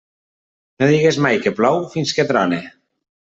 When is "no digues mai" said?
0.83-1.37